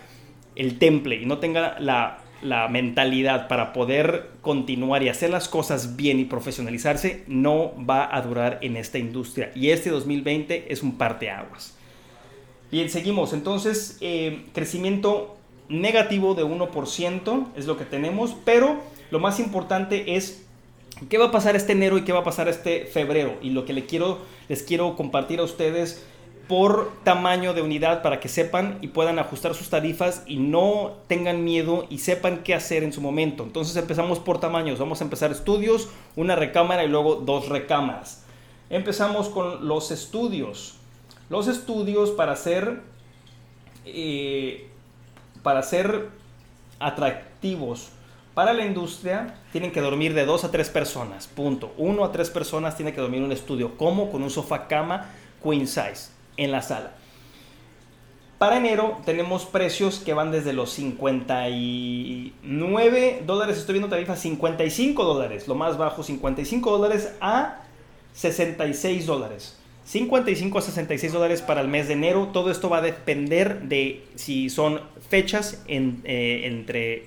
el 0.56 0.78
temple 0.78 1.16
y 1.22 1.26
no 1.26 1.40
tenga 1.40 1.80
la 1.80 2.26
la 2.46 2.68
mentalidad 2.68 3.48
para 3.48 3.74
poder 3.74 4.30
continuar 4.42 5.04
y 5.04 5.10
hacer 5.10 5.30
las 5.30 5.50
cosas 5.50 5.96
bien 5.96 6.20
y 6.20 6.26
profesionalizarse 6.26 7.24
no 7.28 7.74
va 7.90 8.16
a 8.16 8.22
durar 8.22 8.60
en 8.62 8.78
esta 8.78 9.00
industria. 9.00 9.52
Y 9.56 9.72
este 9.72 9.90
2020 9.90 10.72
es 10.72 10.84
un 10.84 10.98
parteaguas. 10.98 11.76
Bien, 12.72 12.90
seguimos. 12.90 13.34
Entonces, 13.34 13.98
eh, 14.02 14.46
crecimiento 14.54 15.38
negativo 15.70 16.36
de 16.36 16.44
1% 16.44 17.48
es 17.56 17.66
lo 17.66 17.78
que 17.78 17.86
tenemos, 17.86 18.36
pero 18.46 18.80
lo 19.12 19.20
más 19.20 19.40
importante 19.40 20.16
es 20.16 20.46
qué 21.10 21.18
va 21.18 21.26
a 21.26 21.32
pasar 21.32 21.56
este 21.56 21.72
enero 21.74 21.98
y 21.98 22.04
qué 22.04 22.12
va 22.12 22.20
a 22.20 22.24
pasar 22.24 22.48
este 22.48 22.86
febrero. 22.86 23.38
Y 23.42 23.52
lo 23.52 23.66
que 23.66 23.74
le 23.74 23.86
quiero, 23.86 24.20
les 24.50 24.62
quiero 24.62 24.96
compartir 24.96 25.40
a 25.40 25.44
ustedes 25.44 26.06
por 26.48 26.92
tamaño 27.04 27.54
de 27.54 27.62
unidad 27.62 28.02
para 28.02 28.20
que 28.20 28.30
sepan 28.30 28.78
y 28.82 28.90
puedan 28.90 29.18
ajustar 29.18 29.56
sus 29.56 29.70
tarifas 29.70 30.24
y 30.28 30.38
no 30.38 30.94
tengan 31.08 31.44
miedo 31.44 31.88
y 31.90 32.00
sepan 32.00 32.44
qué 32.44 32.54
hacer 32.54 32.84
en 32.84 32.94
su 32.94 33.02
momento. 33.02 33.44
Entonces 33.44 33.76
empezamos 33.76 34.20
por 34.20 34.40
tamaños. 34.40 34.78
Vamos 34.78 35.02
a 35.02 35.04
empezar 35.06 35.32
estudios, 35.32 35.90
una 36.16 36.36
recámara 36.36 36.84
y 36.84 36.88
luego 36.88 37.16
dos 37.16 37.50
recámaras. 37.50 38.24
Empezamos 38.70 39.30
con 39.30 39.68
los 39.68 39.92
estudios. 39.92 40.76
Los 41.30 41.48
estudios 41.48 42.12
para 42.12 42.36
ser, 42.36 42.82
eh, 43.86 44.70
para 45.42 45.64
ser 45.64 46.10
atractivos 46.80 47.90
para 48.36 48.54
la 48.54 48.66
industria 48.66 49.36
tienen 49.54 49.72
que 49.72 49.80
dormir 49.80 50.14
de 50.14 50.26
dos 50.26 50.44
a 50.44 50.52
tres 50.52 50.70
personas. 50.70 51.26
Punto. 51.26 51.74
Uno 51.78 52.04
a 52.04 52.12
tres 52.12 52.30
personas 52.30 52.76
tiene 52.76 52.94
que 52.94 53.00
dormir 53.00 53.20
en 53.20 53.26
un 53.26 53.32
estudio. 53.32 53.78
como 53.78 54.12
Con 54.12 54.22
un 54.22 54.30
sofá 54.30 54.68
cama 54.68 55.10
queen 55.42 55.66
size 55.68 56.15
en 56.38 56.52
la 56.52 56.62
sala. 56.62 56.92
Para 58.38 58.58
enero 58.58 58.98
tenemos 59.06 59.46
precios 59.46 60.00
que 60.00 60.14
van 60.14 60.32
desde 60.32 60.52
los 60.52 60.74
59 60.74 63.24
dólares, 63.26 63.58
estoy 63.58 63.72
viendo 63.74 63.90
tarifas 63.90 64.20
55 64.20 65.06
dólares, 65.06 65.48
lo 65.48 65.56
más 65.56 65.78
bajo 65.78 66.04
55 66.04 66.78
dólares 66.78 67.14
a 67.22 67.62
66 68.14 69.06
dólares. 69.06 69.58
55 69.86 70.58
a 70.58 70.62
66 70.62 71.14
dólares 71.14 71.42
para 71.42 71.62
el 71.62 71.68
mes 71.68 71.88
de 71.88 71.94
enero. 71.94 72.30
Todo 72.34 72.52
esto 72.52 72.70
va 72.70 72.80
a 72.80 72.82
depender 72.82 73.62
de 73.62 74.04
si 74.16 74.50
son 74.50 74.82
fechas 75.10 75.64
en, 75.68 76.02
eh, 76.06 76.42
entre, 76.46 77.06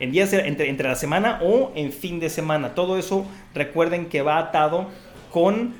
entre, 0.00 0.68
entre 0.68 0.88
la 0.88 0.94
semana 0.94 1.40
o 1.42 1.72
en 1.74 1.92
fin 1.92 2.18
de 2.18 2.30
semana. 2.30 2.74
Todo 2.74 2.98
eso 2.98 3.26
recuerden 3.54 4.06
que 4.06 4.22
va 4.22 4.38
atado 4.38 4.88
con 5.30 5.74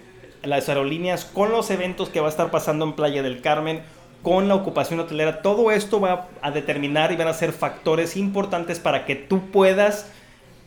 las 0.46 0.68
aerolíneas, 0.68 1.24
con 1.24 1.50
los 1.50 1.70
eventos 1.70 2.08
que 2.08 2.20
va 2.20 2.26
a 2.26 2.30
estar 2.30 2.50
pasando 2.50 2.84
en 2.84 2.94
Playa 2.94 3.22
del 3.22 3.40
Carmen, 3.40 3.82
con 4.22 4.48
la 4.48 4.54
ocupación 4.54 4.98
hotelera, 5.00 5.42
todo 5.42 5.70
esto 5.70 6.00
va 6.00 6.28
a 6.42 6.50
determinar 6.50 7.12
y 7.12 7.16
van 7.16 7.28
a 7.28 7.34
ser 7.34 7.52
factores 7.52 8.16
importantes 8.16 8.80
para 8.80 9.04
que 9.04 9.14
tú 9.14 9.50
puedas 9.52 10.10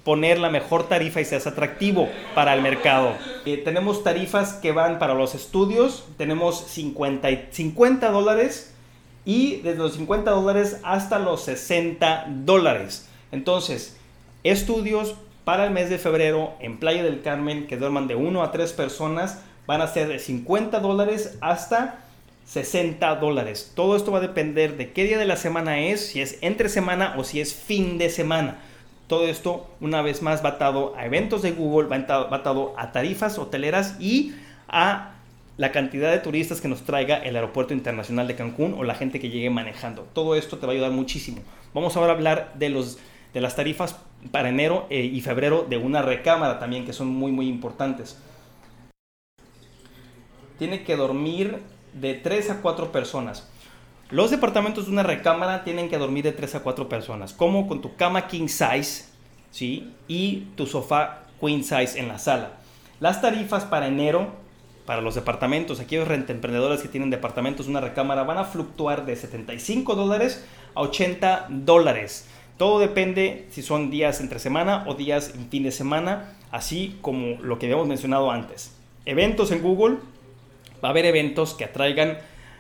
poner 0.03 0.39
la 0.39 0.50
mejor 0.50 0.88
tarifa 0.88 1.21
y 1.21 1.25
seas 1.25 1.45
atractivo 1.45 2.07
para 2.36 2.53
el 2.53 2.62
mercado. 2.62 3.13
Eh, 3.45 3.57
tenemos 3.57 4.03
tarifas 4.03 4.53
que 4.53 4.71
van 4.71 4.98
para 4.98 5.13
los 5.13 5.36
estudios, 5.36 6.07
tenemos 6.17 6.65
50, 6.67 7.27
50 7.51 8.09
dólares 8.12 8.74
y 9.25 9.57
desde 9.57 9.79
los 9.79 9.93
50 9.93 10.31
dólares 10.31 10.79
hasta 10.83 11.19
los 11.19 11.43
60 11.43 12.27
dólares. 12.29 13.09
Entonces, 13.31 13.98
estudios 14.43 15.15
para 15.43 15.65
el 15.65 15.71
mes 15.71 15.89
de 15.89 15.98
febrero 15.98 16.53
en 16.59 16.77
Playa 16.77 17.03
del 17.03 17.21
Carmen 17.21 17.67
que 17.67 17.77
duerman 17.77 18.07
de 18.07 18.15
1 18.15 18.41
a 18.41 18.51
3 18.51 18.71
personas 18.74 19.43
van 19.69 19.81
a 19.81 19.88
ser 19.88 20.07
de 20.07 20.17
50 20.17 20.79
dólares 20.79 21.38
hasta 21.41 21.99
60 22.45 23.17
dólares. 23.17 23.71
Todo 23.75 23.95
esto 23.95 24.11
va 24.11 24.17
a 24.17 24.21
depender 24.21 24.77
de 24.77 24.93
qué 24.93 25.03
día 25.03 25.19
de 25.19 25.25
la 25.25 25.35
semana 25.35 25.79
es, 25.79 26.07
si 26.07 26.21
es 26.21 26.39
entre 26.41 26.69
semana 26.69 27.13
o 27.19 27.23
si 27.23 27.39
es 27.39 27.53
fin 27.53 27.99
de 27.99 28.09
semana. 28.09 28.57
Todo 29.05 29.27
esto, 29.27 29.69
una 29.79 30.01
vez 30.01 30.23
más, 30.23 30.43
va 30.43 30.49
atado 30.49 30.95
a 30.97 31.05
eventos 31.05 31.43
de 31.43 31.51
Google, 31.51 31.88
va 31.88 32.35
atado 32.35 32.73
a 32.79 32.91
tarifas 32.91 33.38
hoteleras 33.38 33.95
y 33.99 34.33
a 34.67 35.11
la 35.57 35.71
cantidad 35.71 36.11
de 36.11 36.17
turistas 36.17 36.61
que 36.61 36.67
nos 36.67 36.81
traiga 36.81 37.17
el 37.17 37.35
aeropuerto 37.35 37.75
internacional 37.75 38.27
de 38.27 38.35
Cancún 38.35 38.73
o 38.75 38.83
la 38.83 38.95
gente 38.95 39.19
que 39.19 39.29
llegue 39.29 39.51
manejando. 39.51 40.07
Todo 40.13 40.33
esto 40.33 40.57
te 40.57 40.65
va 40.65 40.71
a 40.71 40.75
ayudar 40.77 40.91
muchísimo. 40.93 41.43
Vamos 41.75 41.95
ahora 41.95 42.13
a 42.13 42.15
hablar 42.15 42.53
de, 42.55 42.69
los, 42.69 42.97
de 43.35 43.41
las 43.41 43.55
tarifas 43.55 43.97
para 44.31 44.49
enero 44.49 44.88
eh, 44.89 45.03
y 45.03 45.21
febrero 45.21 45.67
de 45.69 45.77
una 45.77 46.01
recámara 46.01 46.57
también, 46.57 46.88
que 46.88 46.93
son 46.93 47.09
muy, 47.09 47.31
muy 47.31 47.47
importantes 47.47 48.17
tiene 50.60 50.84
que 50.84 50.96
dormir 50.96 51.63
de 51.94 52.13
3 52.13 52.51
a 52.51 52.62
4 52.62 52.92
personas. 52.92 53.50
Los 54.12 54.30
departamentos 54.30 54.86
de 54.86 54.92
una 54.92 55.04
recámara 55.04 55.63
tienen 55.63 55.89
que 55.89 55.98
dormir 55.98 56.24
de 56.24 56.32
3 56.32 56.56
a 56.56 56.60
4 56.63 56.89
personas, 56.89 57.34
como 57.34 57.68
con 57.68 57.82
tu 57.82 57.96
cama 57.96 58.28
king 58.28 58.48
size 58.48 59.06
¿sí? 59.51 59.92
y 60.08 60.48
tu 60.56 60.68
sofá 60.68 61.24
queen 61.39 61.63
size 61.63 61.98
en 61.98 62.08
la 62.08 62.20
sala. 62.20 62.51
Las 63.00 63.22
tarifas 63.22 63.63
para 63.63 63.88
enero, 63.88 64.28
para 64.86 65.01
los 65.01 65.16
departamentos, 65.16 65.80
aquellos 65.80 66.08
rentemprendedores 66.08 66.82
que 66.82 66.88
tienen 66.88 67.10
departamentos 67.10 67.68
de 67.68 67.72
una 67.72 67.82
recámara, 67.82 68.24
van 68.24 68.39
a 68.39 68.46
fluctuar 68.46 69.06
de 69.06 69.16
75 69.16 69.96
dólares 69.96 70.46
a 70.75 70.82
80 70.82 71.48
dólares. 71.50 72.28
Todo 72.58 72.80
depende 72.80 73.48
si 73.51 73.62
son 73.62 73.89
días 73.89 74.20
entre 74.20 74.39
semana 74.39 74.84
o 74.86 74.96
días 74.96 75.34
en 75.34 75.50
fin 75.50 75.63
de 75.63 75.72
semana, 75.72 76.34
así 76.51 76.98
como 77.01 77.42
lo 77.42 77.58
que 77.58 77.68
habíamos 77.68 77.88
mencionado 77.88 78.32
antes. 78.32 78.75
Eventos 79.06 79.51
en 79.51 79.62
Google, 79.62 80.00
va 80.83 80.89
a 80.89 80.91
haber 80.91 81.05
eventos 81.05 81.53
que 81.53 81.65
atraigan 81.65 82.09
eh, 82.12 82.17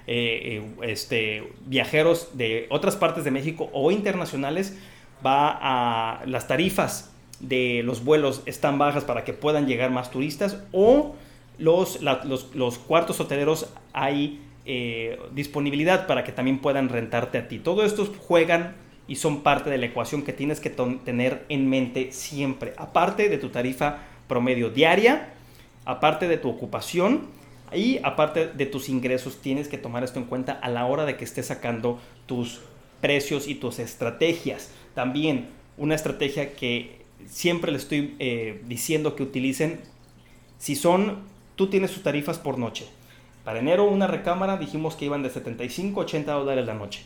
eh, 0.07 0.63
este, 0.81 1.53
viajeros 1.65 2.29
de 2.33 2.65
otras 2.69 2.95
partes 2.95 3.23
de 3.23 3.31
México 3.31 3.69
o 3.73 3.91
internacionales, 3.91 4.77
va 5.25 5.57
a 5.61 6.25
las 6.25 6.47
tarifas 6.47 7.11
de 7.39 7.81
los 7.83 8.03
vuelos 8.03 8.41
están 8.45 8.77
bajas 8.77 9.03
para 9.03 9.23
que 9.23 9.33
puedan 9.33 9.67
llegar 9.67 9.91
más 9.91 10.11
turistas 10.11 10.57
o 10.71 11.15
los, 11.57 12.01
los, 12.01 12.79
cuartos 12.79 13.19
hoteleros 13.19 13.69
hay 13.93 14.41
eh, 14.65 15.19
disponibilidad 15.33 16.07
para 16.07 16.23
que 16.23 16.31
también 16.31 16.59
puedan 16.59 16.89
rentarte 16.89 17.37
a 17.37 17.47
ti. 17.47 17.59
Todo 17.59 17.83
esto 17.83 18.11
juegan 18.17 18.75
y 19.07 19.15
son 19.15 19.41
parte 19.41 19.69
de 19.69 19.77
la 19.77 19.87
ecuación 19.87 20.23
que 20.23 20.33
tienes 20.33 20.59
que 20.59 20.69
tener 20.69 21.45
en 21.49 21.69
mente 21.69 22.11
siempre. 22.11 22.73
Aparte 22.77 23.27
de 23.27 23.37
tu 23.37 23.49
tarifa 23.49 23.99
promedio 24.27 24.69
diaria, 24.69 25.33
aparte 25.85 26.27
de 26.27 26.37
tu 26.37 26.49
ocupación 26.49 27.27
y 27.73 27.99
aparte 28.03 28.47
de 28.47 28.65
tus 28.65 28.89
ingresos, 28.89 29.41
tienes 29.41 29.67
que 29.67 29.77
tomar 29.77 30.03
esto 30.03 30.19
en 30.19 30.25
cuenta 30.25 30.53
a 30.53 30.69
la 30.69 30.85
hora 30.85 31.05
de 31.05 31.17
que 31.17 31.25
estés 31.25 31.47
sacando 31.47 31.99
tus 32.25 32.61
precios 33.01 33.47
y 33.47 33.55
tus 33.55 33.79
estrategias. 33.79 34.71
También 34.95 35.47
una 35.77 35.95
estrategia 35.95 36.53
que 36.53 36.99
siempre 37.27 37.71
le 37.71 37.77
estoy 37.77 38.15
eh, 38.19 38.61
diciendo 38.67 39.15
que 39.15 39.23
utilicen, 39.23 39.79
si 40.57 40.75
son, 40.75 41.19
tú 41.55 41.67
tienes 41.67 41.91
tus 41.91 42.03
tarifas 42.03 42.37
por 42.37 42.57
noche. 42.57 42.85
Para 43.43 43.59
enero 43.59 43.85
una 43.85 44.07
recámara 44.07 44.57
dijimos 44.57 44.95
que 44.95 45.05
iban 45.05 45.23
de 45.23 45.29
75 45.29 46.01
a 46.01 46.03
80 46.03 46.31
dólares 46.33 46.65
la 46.65 46.73
noche. 46.73 47.01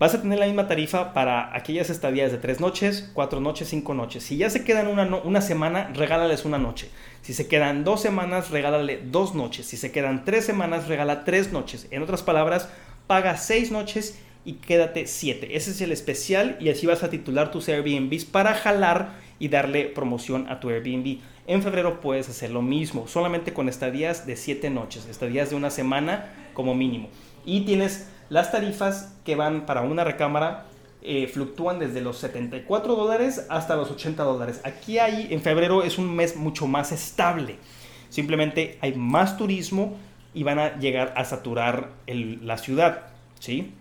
Vas 0.00 0.14
a 0.14 0.22
tener 0.22 0.38
la 0.38 0.46
misma 0.46 0.66
tarifa 0.66 1.12
para 1.12 1.54
aquellas 1.54 1.90
estadías 1.90 2.32
de 2.32 2.38
tres 2.38 2.58
noches, 2.58 3.10
cuatro 3.12 3.38
noches, 3.38 3.68
cinco 3.68 3.92
noches. 3.92 4.24
Si 4.24 4.38
ya 4.38 4.48
se 4.48 4.64
quedan 4.64 4.86
una, 4.86 5.04
una 5.04 5.42
semana, 5.42 5.90
regálales 5.92 6.46
una 6.46 6.56
noche. 6.56 6.88
Si 7.20 7.34
se 7.34 7.48
quedan 7.48 7.84
dos 7.84 8.00
semanas, 8.00 8.50
regálale 8.50 9.02
dos 9.04 9.34
noches. 9.34 9.66
Si 9.66 9.76
se 9.76 9.92
quedan 9.92 10.24
tres 10.24 10.46
semanas, 10.46 10.88
regala 10.88 11.24
tres 11.24 11.52
noches. 11.52 11.86
En 11.90 12.02
otras 12.02 12.22
palabras, 12.22 12.70
paga 13.06 13.36
seis 13.36 13.70
noches 13.70 14.18
y 14.46 14.54
quédate 14.54 15.06
siete. 15.06 15.54
Ese 15.54 15.72
es 15.72 15.82
el 15.82 15.92
especial 15.92 16.56
y 16.60 16.70
así 16.70 16.86
vas 16.86 17.02
a 17.02 17.10
titular 17.10 17.50
tus 17.50 17.68
Airbnbs 17.68 18.24
para 18.24 18.54
jalar 18.54 19.18
y 19.38 19.48
darle 19.48 19.84
promoción 19.84 20.48
a 20.48 20.60
tu 20.60 20.70
Airbnb. 20.70 21.18
En 21.46 21.62
febrero 21.62 22.00
puedes 22.00 22.26
hacer 22.30 22.52
lo 22.52 22.62
mismo, 22.62 23.06
solamente 23.06 23.52
con 23.52 23.68
estadías 23.68 24.26
de 24.26 24.36
siete 24.36 24.70
noches, 24.70 25.04
estadías 25.10 25.50
de 25.50 25.56
una 25.56 25.68
semana 25.68 26.32
como 26.54 26.74
mínimo. 26.74 27.10
Y 27.44 27.66
tienes 27.66 28.08
las 28.30 28.50
tarifas 28.50 29.14
que 29.24 29.34
van 29.36 29.66
para 29.66 29.82
una 29.82 30.04
recámara 30.04 30.66
eh, 31.02 31.28
fluctúan 31.28 31.78
desde 31.78 32.00
los 32.00 32.18
74 32.18 32.94
dólares 32.94 33.46
hasta 33.48 33.76
los 33.76 33.90
80 33.90 34.22
dólares. 34.22 34.60
Aquí 34.64 34.98
hay, 34.98 35.28
en 35.30 35.42
febrero 35.42 35.82
es 35.82 35.98
un 35.98 36.14
mes 36.14 36.36
mucho 36.36 36.66
más 36.66 36.92
estable. 36.92 37.56
Simplemente 38.08 38.78
hay 38.80 38.94
más 38.94 39.36
turismo 39.36 39.96
y 40.32 40.42
van 40.42 40.58
a 40.58 40.78
llegar 40.78 41.12
a 41.16 41.24
saturar 41.24 41.90
la 42.06 42.56
ciudad. 42.58 43.08
¿sí? 43.38 43.72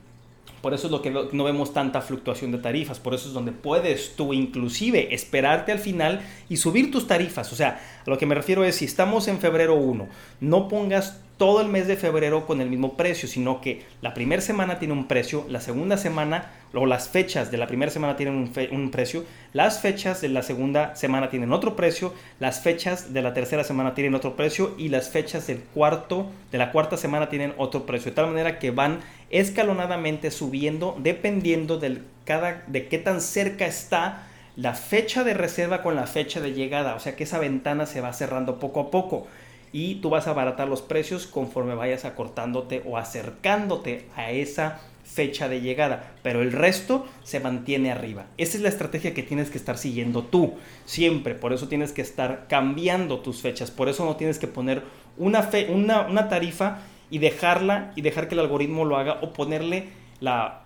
Por 0.61 0.73
eso 0.73 0.87
es 0.87 0.91
lo 0.91 1.01
que 1.01 1.11
no 1.11 1.43
vemos 1.43 1.73
tanta 1.73 2.01
fluctuación 2.01 2.51
de 2.51 2.57
tarifas. 2.57 2.99
Por 2.99 3.13
eso 3.13 3.27
es 3.27 3.33
donde 3.33 3.51
puedes 3.51 4.15
tú 4.15 4.33
inclusive 4.33 5.13
esperarte 5.13 5.71
al 5.71 5.79
final 5.79 6.21
y 6.49 6.57
subir 6.57 6.91
tus 6.91 7.07
tarifas. 7.07 7.51
O 7.53 7.55
sea, 7.55 7.81
a 8.05 8.09
lo 8.09 8.17
que 8.17 8.25
me 8.25 8.35
refiero 8.35 8.63
es 8.63 8.75
si 8.75 8.85
estamos 8.85 9.27
en 9.27 9.39
febrero 9.39 9.75
1, 9.75 10.07
no 10.41 10.67
pongas 10.67 11.21
todo 11.39 11.61
el 11.61 11.69
mes 11.69 11.87
de 11.87 11.95
febrero 11.95 12.45
con 12.45 12.59
el 12.59 12.69
mismo 12.69 12.97
precio, 12.97 13.29
sino 13.29 13.61
que 13.61 13.83
la 14.01 14.13
primera 14.13 14.41
semana 14.41 14.77
tiene 14.77 14.93
un 14.93 15.07
precio, 15.07 15.45
la 15.47 15.61
segunda 15.61 15.95
semana 15.95 16.51
o 16.73 16.85
las 16.85 17.07
fechas 17.07 17.49
de 17.49 17.57
la 17.57 17.65
primera 17.65 17.89
semana 17.89 18.17
tienen 18.17 18.51
un, 18.71 18.91
precio, 18.91 19.23
las 19.53 19.79
fechas 19.79 20.19
de 20.19 20.27
la 20.27 20.43
segunda 20.43 20.97
semana 20.97 21.29
tienen 21.29 21.53
otro 21.53 21.77
precio, 21.77 22.13
las 22.41 22.59
fechas 22.59 23.13
de 23.13 23.21
la 23.21 23.33
tercera 23.33 23.63
semana 23.63 23.95
tienen 23.95 24.15
otro 24.15 24.35
precio 24.35 24.75
y 24.77 24.89
las 24.89 25.09
fechas 25.09 25.47
del 25.47 25.61
cuarto 25.61 26.29
de 26.51 26.57
la 26.57 26.73
cuarta 26.73 26.97
semana 26.97 27.29
tienen 27.29 27.53
otro 27.57 27.85
precio, 27.85 28.11
de 28.11 28.15
tal 28.15 28.27
manera 28.27 28.59
que 28.59 28.71
van 28.71 28.99
escalonadamente 29.29 30.31
subiendo 30.31 30.97
dependiendo 30.99 31.79
cada 32.25 32.63
de 32.67 32.89
qué 32.89 32.97
tan 32.97 33.21
cerca 33.21 33.65
está 33.65 34.27
la 34.57 34.73
fecha 34.73 35.23
de 35.23 35.33
reserva 35.33 35.81
con 35.81 35.95
la 35.95 36.05
fecha 36.05 36.41
de 36.41 36.51
llegada, 36.51 36.95
o 36.95 36.99
sea 36.99 37.15
que 37.15 37.23
esa 37.23 37.39
ventana 37.39 37.85
se 37.85 38.01
va 38.01 38.11
cerrando 38.11 38.59
poco 38.59 38.81
a 38.81 38.91
poco 38.91 39.27
y 39.71 39.95
tú 39.95 40.09
vas 40.09 40.27
a 40.27 40.31
abaratar 40.31 40.67
los 40.67 40.81
precios 40.81 41.27
conforme 41.27 41.75
vayas 41.75 42.05
acortándote 42.05 42.83
o 42.85 42.97
acercándote 42.97 44.07
a 44.15 44.31
esa 44.31 44.79
fecha 45.03 45.49
de 45.49 45.61
llegada, 45.61 46.13
pero 46.21 46.41
el 46.41 46.51
resto 46.51 47.07
se 47.23 47.39
mantiene 47.39 47.91
arriba. 47.91 48.27
Esa 48.37 48.57
es 48.57 48.63
la 48.63 48.69
estrategia 48.69 49.13
que 49.13 49.23
tienes 49.23 49.49
que 49.49 49.57
estar 49.57 49.77
siguiendo 49.77 50.23
tú, 50.23 50.53
siempre. 50.85 51.33
Por 51.33 51.51
eso 51.51 51.67
tienes 51.67 51.91
que 51.91 52.01
estar 52.01 52.45
cambiando 52.47 53.19
tus 53.19 53.41
fechas. 53.41 53.71
Por 53.71 53.89
eso 53.89 54.05
no 54.05 54.17
tienes 54.17 54.37
que 54.37 54.47
poner 54.47 54.83
una, 55.17 55.41
fe, 55.43 55.67
una, 55.71 56.01
una 56.01 56.29
tarifa 56.29 56.79
y 57.09 57.17
dejarla 57.17 57.91
y 57.95 58.01
dejar 58.01 58.27
que 58.27 58.35
el 58.35 58.41
algoritmo 58.41 58.85
lo 58.85 58.97
haga 58.97 59.17
o 59.21 59.33
ponerle 59.33 59.87
la, 60.19 60.63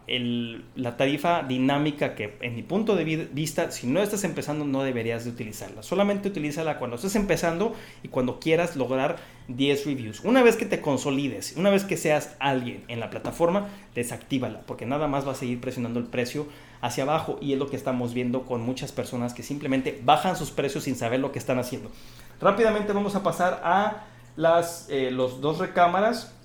la, 0.76 0.98
tarifa 0.98 1.44
dinámica 1.44 2.16
que 2.16 2.38
en 2.42 2.56
mi 2.56 2.64
punto 2.64 2.96
de 2.96 3.28
vista, 3.32 3.72
si 3.72 3.86
no 3.86 4.02
estás 4.02 4.24
empezando, 4.24 4.66
no 4.66 4.84
deberías 4.84 5.26
de 5.26 5.30
utilizarla. 5.30 5.84
Solamente 5.84 6.28
utilízala 6.30 6.80
cuando 6.80 6.96
estés 6.96 7.16
empezando 7.16 7.76
y 8.02 8.08
cuando 8.08 8.40
quieras 8.40 8.76
lograr 8.76 9.18
10 9.50 9.86
reviews. 9.86 10.22
Una 10.22 10.42
vez 10.42 10.56
que 10.56 10.66
te 10.66 10.82
consolides, 10.82 11.54
una 11.56 11.70
vez 11.70 11.84
que 11.84 11.98
seas 11.98 12.36
alguien 12.40 12.84
en 12.88 13.00
la 13.00 13.12
plataforma, 13.12 13.68
desactívala, 13.94 14.62
porque 14.66 14.88
nada 14.88 15.08
más 15.08 15.28
va 15.28 15.34
a 15.34 15.36
seguir 15.36 15.62
presionando 15.62 16.00
el 16.00 16.06
precio 16.06 16.48
hacia 16.82 17.04
abajo 17.04 17.38
y 17.40 17.54
es 17.54 17.60
lo 17.60 17.70
que 17.70 17.76
estamos 17.76 18.14
viendo 18.14 18.44
con 18.44 18.62
muchas 18.62 18.92
personas 18.92 19.34
que 19.34 19.44
simplemente 19.44 20.02
bajan 20.04 20.36
sus 20.36 20.50
precios 20.50 20.86
sin 20.86 20.96
saber 20.96 21.20
lo 21.20 21.32
que 21.32 21.40
están 21.40 21.60
haciendo. 21.60 21.92
Rápidamente 22.42 22.92
vamos 22.92 23.16
a 23.16 23.22
pasar 23.22 23.62
a 23.64 24.08
las, 24.36 24.88
eh, 24.90 25.12
los 25.12 25.42
dos 25.42 25.60
recámaras 25.60 26.36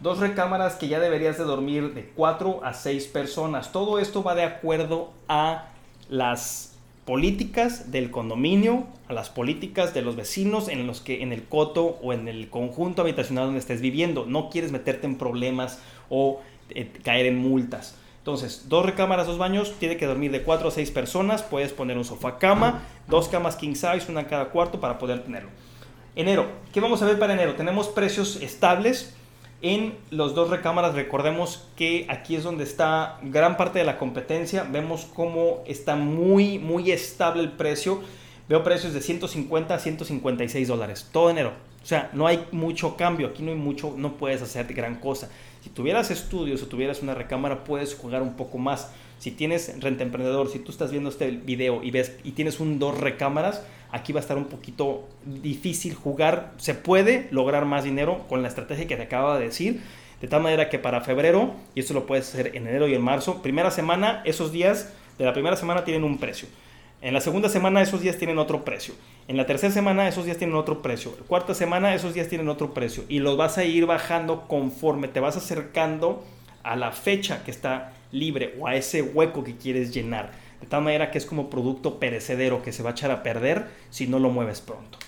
Dos 0.00 0.18
recámaras 0.18 0.74
que 0.74 0.88
ya 0.88 1.00
deberías 1.00 1.38
de 1.38 1.44
dormir 1.44 1.94
de 1.94 2.04
4 2.14 2.60
a 2.62 2.74
6 2.74 3.06
personas. 3.06 3.72
Todo 3.72 3.98
esto 3.98 4.22
va 4.22 4.34
de 4.34 4.42
acuerdo 4.42 5.10
a 5.26 5.68
las 6.10 6.74
políticas 7.06 7.90
del 7.92 8.10
condominio, 8.10 8.84
a 9.08 9.14
las 9.14 9.30
políticas 9.30 9.94
de 9.94 10.02
los 10.02 10.14
vecinos 10.14 10.68
en 10.68 10.86
los 10.86 11.00
que 11.00 11.22
en 11.22 11.32
el 11.32 11.44
coto 11.44 11.98
o 12.02 12.12
en 12.12 12.28
el 12.28 12.50
conjunto 12.50 13.00
habitacional 13.00 13.46
donde 13.46 13.60
estés 13.60 13.80
viviendo. 13.80 14.26
No 14.26 14.50
quieres 14.50 14.70
meterte 14.70 15.06
en 15.06 15.16
problemas 15.16 15.80
o 16.10 16.42
eh, 16.70 16.92
caer 17.02 17.24
en 17.24 17.38
multas. 17.38 17.96
Entonces, 18.18 18.68
dos 18.68 18.84
recámaras, 18.84 19.26
dos 19.26 19.38
baños, 19.38 19.76
tiene 19.78 19.96
que 19.96 20.04
dormir 20.04 20.30
de 20.30 20.42
4 20.42 20.68
a 20.68 20.70
6 20.72 20.90
personas. 20.90 21.42
Puedes 21.42 21.72
poner 21.72 21.96
un 21.96 22.04
sofá 22.04 22.38
cama, 22.38 22.82
dos 23.08 23.28
camas 23.28 23.56
king 23.56 23.74
size, 23.74 24.10
una 24.10 24.20
en 24.20 24.26
cada 24.26 24.50
cuarto 24.50 24.78
para 24.78 24.98
poder 24.98 25.22
tenerlo. 25.22 25.48
Enero, 26.16 26.46
¿qué 26.72 26.80
vamos 26.80 27.00
a 27.00 27.06
ver 27.06 27.18
para 27.18 27.32
enero? 27.32 27.54
Tenemos 27.54 27.88
precios 27.88 28.36
estables 28.42 29.14
en 29.74 29.94
los 30.10 30.34
dos 30.34 30.50
recámaras, 30.50 30.94
recordemos 30.94 31.66
que 31.76 32.06
aquí 32.08 32.36
es 32.36 32.44
donde 32.44 32.64
está 32.64 33.18
gran 33.22 33.56
parte 33.56 33.80
de 33.80 33.84
la 33.84 33.98
competencia. 33.98 34.64
Vemos 34.64 35.06
cómo 35.12 35.62
está 35.66 35.96
muy, 35.96 36.58
muy 36.58 36.92
estable 36.92 37.42
el 37.42 37.52
precio. 37.52 38.00
Veo 38.48 38.62
precios 38.62 38.92
de 38.92 39.00
150 39.00 39.74
a 39.74 39.78
156 39.78 40.68
dólares, 40.68 41.08
todo 41.10 41.30
enero. 41.30 41.52
O 41.82 41.86
sea, 41.86 42.10
no 42.12 42.26
hay 42.26 42.46
mucho 42.52 42.96
cambio, 42.96 43.28
aquí 43.28 43.42
no 43.42 43.50
hay 43.50 43.56
mucho, 43.56 43.94
no 43.96 44.16
puedes 44.16 44.42
hacer 44.42 44.72
gran 44.72 44.96
cosa. 44.96 45.30
Si 45.62 45.70
tuvieras 45.70 46.10
estudios 46.10 46.62
o 46.62 46.66
tuvieras 46.66 47.02
una 47.02 47.14
recámara, 47.14 47.64
puedes 47.64 47.94
jugar 47.94 48.22
un 48.22 48.34
poco 48.34 48.58
más. 48.58 48.92
Si 49.18 49.30
tienes 49.32 49.80
renta 49.80 50.04
emprendedor, 50.04 50.48
si 50.48 50.58
tú 50.58 50.70
estás 50.70 50.90
viendo 50.92 51.10
este 51.10 51.30
video 51.30 51.82
y 51.82 51.90
ves 51.90 52.12
y 52.22 52.32
tienes 52.32 52.60
un 52.60 52.78
dos 52.78 52.98
recámaras, 52.98 53.64
aquí 53.90 54.12
va 54.12 54.20
a 54.20 54.22
estar 54.22 54.36
un 54.36 54.46
poquito 54.46 55.08
difícil 55.24 55.94
jugar. 55.94 56.52
Se 56.56 56.74
puede 56.74 57.28
lograr 57.30 57.64
más 57.64 57.84
dinero 57.84 58.24
con 58.28 58.42
la 58.42 58.48
estrategia 58.48 58.86
que 58.86 58.96
te 58.96 59.02
acabo 59.02 59.34
de 59.34 59.44
decir. 59.44 59.82
De 60.20 60.28
tal 60.28 60.42
manera 60.42 60.68
que 60.68 60.78
para 60.78 61.02
febrero, 61.02 61.54
y 61.74 61.80
esto 61.80 61.92
lo 61.92 62.06
puedes 62.06 62.28
hacer 62.28 62.56
en 62.56 62.66
enero 62.66 62.88
y 62.88 62.94
en 62.94 63.02
marzo, 63.02 63.42
primera 63.42 63.70
semana, 63.70 64.22
esos 64.24 64.50
días 64.50 64.92
de 65.18 65.24
la 65.24 65.32
primera 65.32 65.56
semana 65.56 65.84
tienen 65.84 66.04
un 66.04 66.18
precio. 66.18 66.48
En 67.02 67.12
la 67.12 67.20
segunda 67.20 67.50
semana 67.50 67.82
esos 67.82 68.00
días 68.00 68.16
tienen 68.16 68.38
otro 68.38 68.64
precio. 68.64 68.94
En 69.28 69.36
la 69.36 69.44
tercera 69.44 69.72
semana 69.72 70.08
esos 70.08 70.24
días 70.24 70.38
tienen 70.38 70.56
otro 70.56 70.80
precio. 70.80 71.14
La 71.20 71.26
cuarta 71.26 71.54
semana 71.54 71.94
esos 71.94 72.14
días 72.14 72.28
tienen 72.28 72.48
otro 72.48 72.72
precio. 72.72 73.04
Y 73.08 73.18
los 73.18 73.36
vas 73.36 73.58
a 73.58 73.64
ir 73.64 73.84
bajando 73.84 74.48
conforme 74.48 75.08
te 75.08 75.20
vas 75.20 75.36
acercando 75.36 76.24
a 76.62 76.74
la 76.74 76.92
fecha 76.92 77.44
que 77.44 77.50
está 77.50 77.92
libre 78.12 78.54
o 78.58 78.66
a 78.66 78.74
ese 78.74 79.02
hueco 79.02 79.44
que 79.44 79.56
quieres 79.56 79.92
llenar. 79.94 80.32
De 80.60 80.66
tal 80.66 80.82
manera 80.82 81.10
que 81.10 81.18
es 81.18 81.26
como 81.26 81.50
producto 81.50 81.98
perecedero 81.98 82.62
que 82.62 82.72
se 82.72 82.82
va 82.82 82.90
a 82.90 82.92
echar 82.92 83.10
a 83.10 83.22
perder 83.22 83.66
si 83.90 84.06
no 84.06 84.18
lo 84.18 84.30
mueves 84.30 84.60
pronto. 84.60 84.98